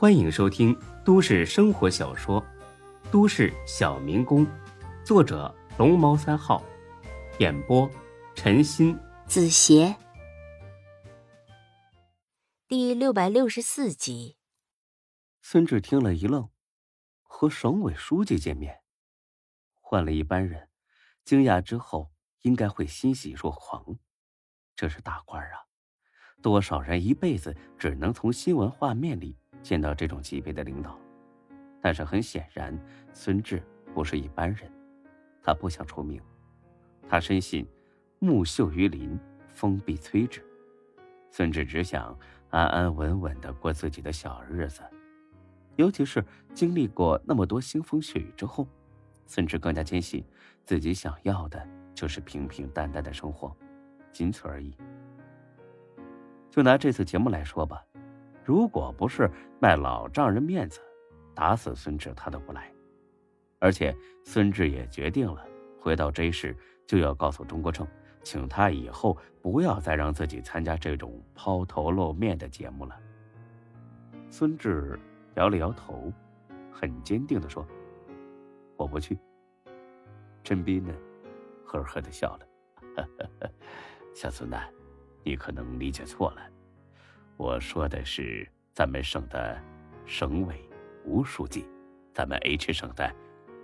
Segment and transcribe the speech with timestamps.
[0.00, 0.74] 欢迎收听
[1.04, 2.40] 都市生活小说
[3.10, 4.46] 《都市小民工》，
[5.04, 6.64] 作者龙猫三号，
[7.38, 7.86] 演播
[8.34, 9.94] 陈鑫、子邪，
[12.66, 14.38] 第六百六十四集。
[15.42, 16.48] 孙志听了一愣，
[17.20, 18.80] 和省委书记见面，
[19.82, 20.70] 换了一般人，
[21.26, 22.10] 惊讶之后
[22.40, 23.98] 应该会欣喜若狂。
[24.74, 25.68] 这是大官啊！
[26.40, 30.98] 多少人一辈子只能从新闻画面里见到这种级别的领导，
[31.80, 32.78] 但是很显然，
[33.12, 33.62] 孙志
[33.94, 34.70] 不是一般人。
[35.42, 36.20] 他不想出名，
[37.08, 37.66] 他深信
[38.20, 39.18] “木秀于林，
[39.48, 40.44] 风必摧之”。
[41.32, 42.18] 孙志只想
[42.50, 44.82] 安安稳稳的过自己的小日子。
[45.76, 48.68] 尤其是经历过那么多腥风血雨之后，
[49.26, 50.22] 孙志更加坚信
[50.66, 53.56] 自己想要的就是平平淡淡的生活，
[54.12, 54.76] 仅此而已。
[56.50, 57.82] 就拿这次节目来说吧，
[58.44, 59.30] 如果不是
[59.60, 60.80] 卖老丈人面子，
[61.34, 62.72] 打死孙志他都不来。
[63.58, 65.46] 而且孙志也决定了，
[65.78, 66.56] 回到 J 市
[66.86, 67.86] 就要告诉钟国正，
[68.22, 72.96] 请他以后不要再让自己参加这种抛头露面的节目了。
[74.30, 74.98] 孙志
[75.34, 76.12] 摇了摇头，
[76.72, 77.66] 很坚定的说
[78.76, 79.18] ：“我不去。”
[80.42, 80.94] 陈斌呢，
[81.64, 83.06] 呵呵的笑了
[84.14, 84.62] ：“小孙呐。”
[85.22, 86.40] 你可能理解错了，
[87.40, 89.58] 我说的是咱们省的
[90.04, 90.60] 省委
[91.06, 91.64] 吴书记，
[92.12, 93.10] 咱们 H 省的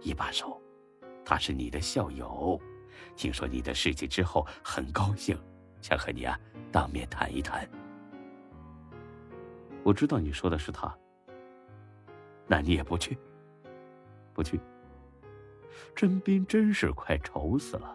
[0.00, 0.58] 一把手，
[1.22, 2.58] 他是你的校友，
[3.16, 5.38] 听说你的事迹之后很高兴，
[5.82, 6.40] 想和你啊
[6.72, 7.68] 当面谈一谈。
[9.82, 10.96] 我知道你说的是他，
[12.46, 13.18] 那你也不去？
[14.32, 14.58] 不去？
[15.94, 17.94] 甄斌真是快愁死了。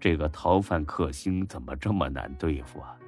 [0.00, 2.98] 这个逃犯克星怎么这么难对付啊？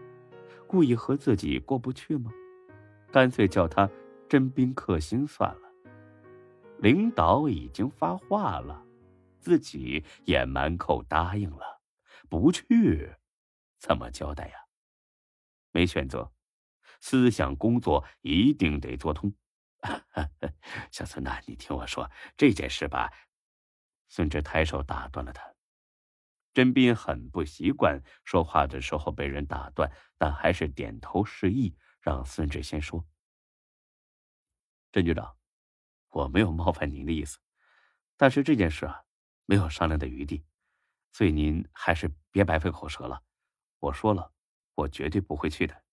[0.75, 2.33] 故意和自己过不去吗？
[3.13, 3.89] 干脆叫他
[4.29, 5.61] 真兵克星算了。
[6.81, 8.85] 领导已经发话了，
[9.39, 11.81] 自己也满口答应了，
[12.29, 13.09] 不去
[13.79, 14.55] 怎么交代呀？
[15.71, 16.33] 没选择，
[17.01, 19.33] 思想工作一定得做通。
[20.91, 23.13] 小孙呐，你听我说这件事吧。
[24.09, 25.54] 孙志抬手打断了他。
[26.55, 33.05] 甄斌很不习惯说话的时候被人打断，但还是点头示意，让孙志先说。
[34.93, 35.37] 甄局长，
[36.11, 37.41] 我没有冒犯您的意思，
[38.17, 39.05] 但是这件事啊，
[39.47, 40.45] 没有商量的余地，
[41.13, 43.21] 所以您还是别白费口舌了。
[43.81, 44.33] 我说了，
[44.77, 45.85] 我绝对不会去的。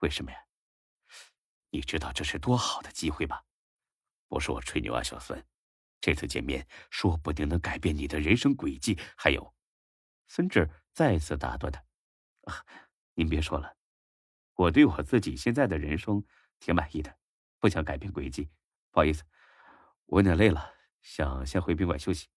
[0.00, 0.38] 为什么呀？
[1.70, 3.44] 你知道这是多好的机会吧？
[4.26, 5.46] 不是我吹牛啊，小孙。
[6.00, 8.98] 这次见面说不定能改变你的人生轨迹。
[9.16, 9.54] 还有，
[10.26, 11.80] 孙志再次打断他
[12.50, 12.64] ：“啊
[13.14, 13.76] 您别说了，
[14.54, 16.24] 我对我自己现在的人生
[16.58, 17.16] 挺满意的，
[17.58, 18.50] 不想改变轨迹。
[18.90, 19.24] 不好意思，
[20.06, 22.28] 我有点累了，想先回宾馆休息。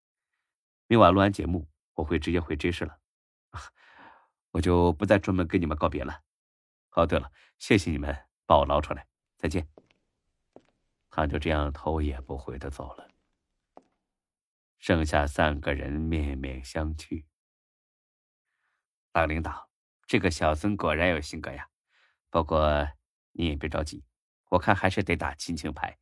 [0.88, 3.00] 明晚录完节目，我会直接回 J 市了，
[4.52, 6.24] 我就不再专门跟你们告别了。
[6.92, 8.16] 哦，对了，谢谢你们
[8.46, 9.06] 把我捞出来，
[9.38, 9.68] 再见。”
[11.12, 13.10] 他就这样头也不回的走了。
[14.80, 17.26] 剩下三个人面面相觑。
[19.14, 19.70] 老领导，
[20.08, 21.68] 这个小孙果然有性格呀。
[22.30, 22.88] 不过
[23.34, 24.06] 你也别着急，
[24.50, 25.98] 我看还是得打亲情牌。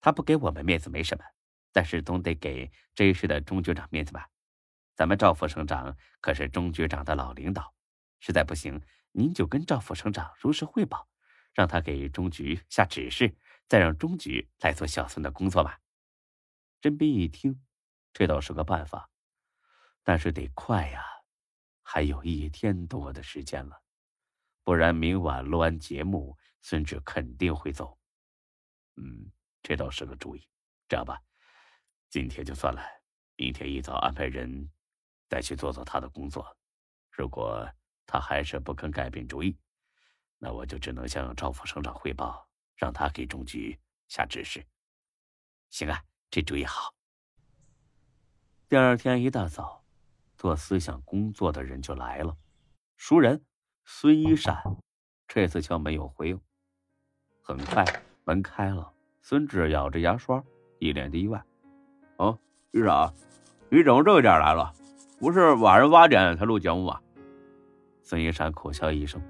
[0.00, 1.24] 他不给我们面子没什么，
[1.72, 4.28] 但是总得给这市的钟局长面子吧。
[4.94, 7.74] 咱们赵副省长可是钟局长的老领导，
[8.20, 8.80] 实在不行，
[9.12, 11.06] 您就跟赵副省长如实汇报，
[11.52, 13.36] 让他给钟局下指示，
[13.68, 15.80] 再让钟局来做小孙的工作吧。
[16.80, 17.65] 甄斌一听。
[18.18, 19.10] 这倒是个办法，
[20.02, 21.04] 但是得快呀，
[21.82, 23.82] 还有一天多的时间了，
[24.64, 27.98] 不然明晚录完节目，孙志肯定会走。
[28.94, 29.30] 嗯，
[29.62, 30.48] 这倒是个主意。
[30.88, 31.20] 这样吧，
[32.08, 32.80] 今天就算了，
[33.34, 34.66] 明天一早安排人
[35.28, 36.56] 再去做做他的工作。
[37.10, 37.70] 如果
[38.06, 39.54] 他还是不肯改变主意，
[40.38, 43.78] 那我就只能向赵副省长汇报，让他给中局
[44.08, 44.66] 下指示。
[45.68, 46.95] 行啊，这主意好。
[48.68, 49.84] 第二天一大早，
[50.36, 52.36] 做思想工作的人就来了。
[52.96, 53.40] 熟人
[53.84, 54.60] 孙一闪，
[55.28, 56.40] 这次敲门有回应。
[57.42, 57.84] 很快
[58.24, 58.92] 门开了，
[59.22, 60.42] 孙志咬着牙刷，
[60.80, 61.40] 一脸的意外
[62.18, 62.36] ：“哦，
[62.72, 63.14] 一闪，
[63.70, 64.72] 你怎么这个点来了？
[65.20, 67.00] 不是晚上八点才录节目吗？”
[68.02, 69.22] 孙一闪苦笑一声，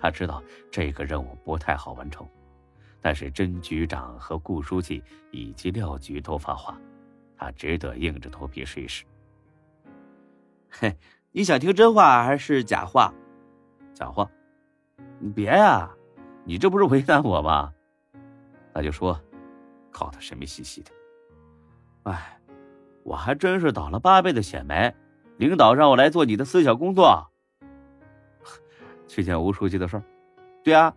[0.00, 2.26] 他知道这个任务不太好完成，
[3.02, 6.80] 但是甄局长和顾书记以及廖局都发话。
[7.42, 9.04] 他只得硬着头皮试一试。
[10.70, 10.96] 嘿，
[11.32, 13.12] 你想听真话还是假话？
[13.92, 14.30] 假话。
[15.18, 15.90] 你别呀，
[16.44, 17.72] 你这不是为难我吗？
[18.72, 19.20] 那就说，
[19.90, 20.92] 搞得神秘兮兮的。
[22.04, 22.40] 哎，
[23.02, 24.94] 我还真是倒了八辈子血霉，
[25.36, 27.28] 领导让我来做你的思想工作，
[29.08, 30.02] 去见吴书记的事儿。
[30.62, 30.94] 对啊，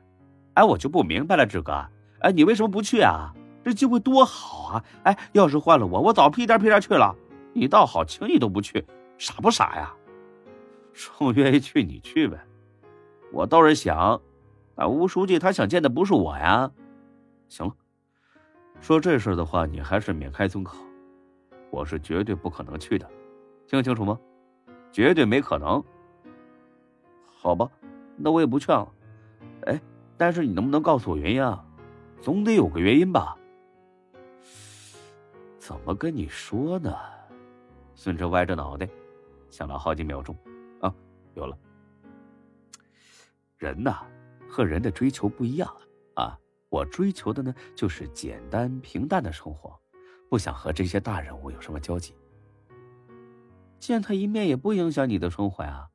[0.53, 1.89] 哎，我就不明白了，志哥，
[2.19, 3.33] 哎，你为什么不去啊？
[3.65, 4.85] 这机会多好啊！
[5.05, 7.15] 哎，要是换了我，我早屁颠屁颠去了。
[7.51, 8.85] 你倒好，轻易都不去，
[9.17, 9.91] 傻不傻呀？
[10.93, 12.39] 说愿意去，你去呗。
[13.31, 14.21] 我倒是想，
[14.75, 16.69] 那吴书记他想见的不是我呀。
[17.47, 17.73] 行了，
[18.79, 20.77] 说这事的话，你还是免开尊口。
[21.71, 23.09] 我是绝对不可能去的，
[23.65, 24.19] 听清楚吗？
[24.91, 25.83] 绝对没可能。
[27.25, 27.67] 好吧，
[28.15, 28.87] 那我也不劝了。
[29.61, 29.81] 哎，
[30.17, 31.65] 但是你能不能告诉我原因啊？
[32.21, 33.35] 总得有个原因吧？
[35.65, 36.95] 怎么跟你说呢？
[37.95, 38.87] 孙哲歪着脑袋
[39.49, 40.37] 想了好几秒钟，
[40.79, 40.93] 啊，
[41.33, 41.57] 有了。
[43.57, 44.05] 人呐，
[44.47, 45.67] 和人的追求不一样
[46.13, 46.37] 啊。
[46.69, 49.75] 我追求的呢，就是简单平淡的生活，
[50.29, 52.13] 不想和这些大人物有什么交集。
[53.79, 55.89] 见他一面也不影响你的生活呀。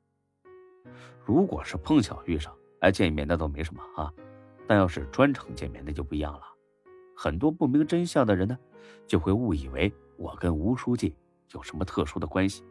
[1.25, 4.13] 如果是碰巧遇上，哎，见一面那倒没什么啊。
[4.67, 6.43] 但要是专程见面，那就不一样了。
[7.17, 8.59] 很多不明真相的人呢，
[9.07, 11.17] 就会误以为我跟吴书记
[11.53, 12.65] 有什么特殊的关系，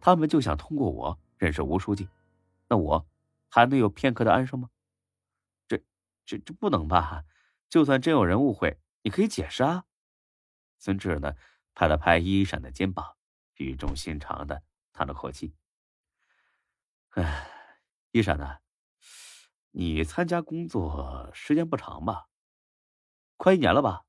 [0.00, 2.08] 他们就想通过我认识吴书记，
[2.68, 3.06] 那我
[3.48, 4.70] 还能有片刻的安生吗？
[5.66, 5.82] 这、
[6.24, 7.24] 这、这不能吧？
[7.68, 9.84] 就算真有人误会，你可以解释啊。
[10.78, 11.34] 孙志呢，
[11.74, 13.16] 拍了拍一闪的肩膀，
[13.56, 14.62] 语重心长的
[14.92, 15.54] 叹了口气
[17.10, 17.48] ：“哎，
[18.10, 18.58] 一闪呢，
[19.70, 22.26] 你参加工作时间不长吧？”
[23.36, 24.04] 快一年了吧，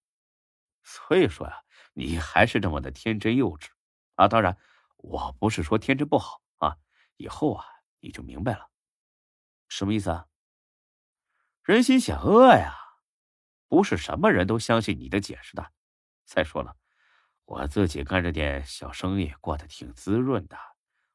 [0.83, 1.61] 所以说呀，
[1.93, 3.67] 你还是这么的天真幼稚
[4.15, 4.27] 啊！
[4.27, 4.57] 当然，
[4.97, 6.77] 我不是说天真不好啊，
[7.17, 7.65] 以后啊
[7.99, 8.69] 你就明白了，
[9.67, 10.25] 什么意思啊？
[11.63, 12.75] 人心险恶呀，
[13.67, 15.71] 不是什么人都相信你的解释的。
[16.25, 16.75] 再说了，
[17.45, 20.57] 我自己干着点小生意，过得挺滋润的，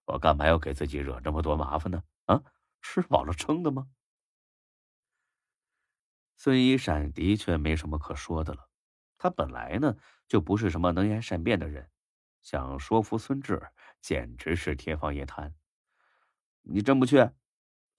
[0.05, 2.03] 我干嘛要给自己惹这么多麻烦呢？
[2.27, 2.43] 啊，
[2.83, 3.89] 吃饱了撑的吗？
[6.37, 8.69] 孙一闪的确没什么可说的了，
[9.25, 9.97] 他本来呢
[10.29, 11.91] 就不是什么能言善辩的人，
[12.43, 13.71] 想说服孙志
[14.03, 15.55] 简直是天方夜谭。
[16.61, 17.31] 你真不去？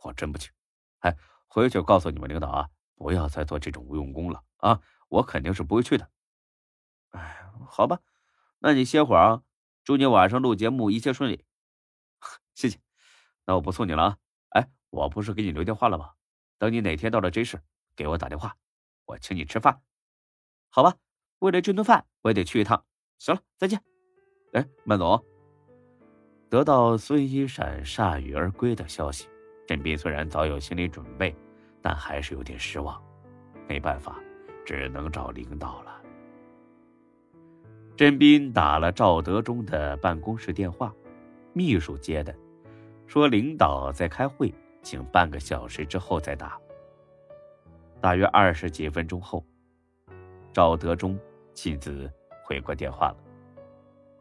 [0.04, 0.52] 我真不去。
[1.00, 1.18] 哎，
[1.48, 4.80] 回去告诉你们领导啊，不要再做这种无用功了啊！
[5.08, 6.12] 我肯定是不会去的。
[7.10, 8.00] 哎，好吧，
[8.60, 9.42] 那你歇会儿啊，
[9.84, 11.44] 祝你晚上录节目一切顺利。
[12.54, 12.80] 谢谢，
[13.48, 14.18] 那我不送你了啊。
[14.50, 16.12] 哎，我不是给你留电话了吗？
[16.60, 17.64] 等你哪天到了 J 市。
[17.96, 18.56] 给我打电话，
[19.06, 19.82] 我请你吃饭，
[20.70, 20.96] 好吧？
[21.46, 22.84] 为了这顿饭，我也得去一趟。
[23.20, 23.80] 行了，再见。
[24.54, 25.24] 哎，曼总，
[26.50, 29.28] 得到孙一闪铩羽而归的消息，
[29.68, 31.36] 振斌虽然早有心理准备，
[31.84, 33.00] 但还是有点失望。
[33.68, 34.20] 没办法，
[34.66, 36.02] 只能找领导了。
[37.96, 40.92] 振斌打了赵德忠的办公室电话，
[41.54, 42.36] 秘书接的，
[43.06, 44.52] 说领导在开会，
[44.82, 46.60] 请半个小时之后再打。
[48.02, 49.46] 大约二十几分钟后，
[50.52, 51.20] 赵德忠
[51.56, 52.12] 亲自
[52.44, 53.18] 回过电话了。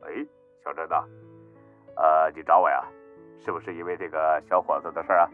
[0.03, 0.27] 喂，
[0.63, 1.05] 小郑呐，
[1.97, 2.83] 呃，你找我呀？
[3.45, 5.29] 是不是因为这个小伙子的事啊？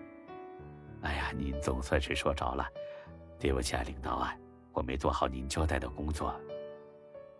[1.02, 2.66] 哎呀，您总算是说着了。
[3.38, 4.34] 对不起啊，领导啊，
[4.72, 6.34] 我没做好您交代的工作。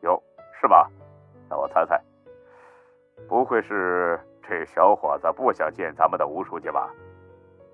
[0.03, 0.23] 哟，
[0.61, 0.89] 是吧？
[1.49, 2.01] 让我猜猜，
[3.29, 6.95] 不会是这小伙子不想见咱们的吴书记吧？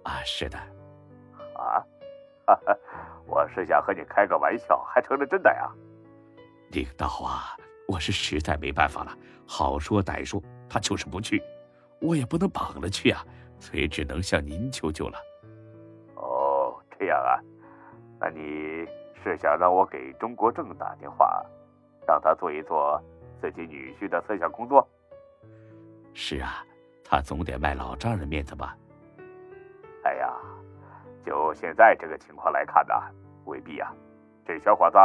[0.05, 0.57] 啊，是的。
[1.57, 1.85] 啊？
[2.47, 2.79] 哈哈。
[3.27, 5.69] 我是想和你开个玩笑，还成了真的呀！
[6.71, 7.57] 领导啊，
[7.89, 11.43] 我是实在没办法了，好说歹说，他就是不去，
[12.01, 13.25] 我也不能绑了去啊，
[13.59, 15.19] 所以只能向您求救了。
[16.17, 17.39] 哦，这样啊，
[18.21, 18.41] 那你
[19.23, 21.45] 是想让我给钟国正打电话，
[22.07, 23.01] 让他做一做
[23.41, 24.87] 自己女婿的思想工作？
[26.15, 26.65] 是啊，
[27.05, 28.77] 他总得卖老丈人面子吧？
[30.05, 30.33] 哎呀！
[31.25, 32.95] 就现在这个情况来看呢，
[33.47, 33.93] 未必啊。
[34.47, 34.97] 这小伙子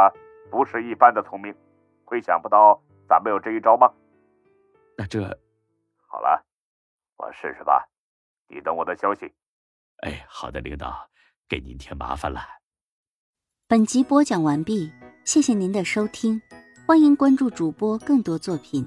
[0.50, 1.54] 不是一般的聪明，
[2.04, 3.92] 会想不到咱们有这一招吗？
[4.96, 5.20] 那这
[6.06, 6.44] 好了，
[7.16, 7.88] 我试试吧。
[8.48, 9.32] 你等我的消息。
[10.02, 11.08] 哎，好的，领导，
[11.48, 12.40] 给您添麻烦了。
[13.66, 14.92] 本集播讲完毕，
[15.24, 16.40] 谢谢您的收听，
[16.86, 18.86] 欢迎关注主播更多作品。